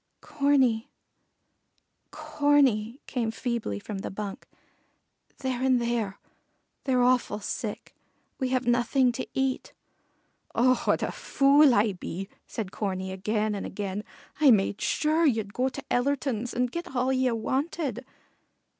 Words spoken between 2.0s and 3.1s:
Corney,"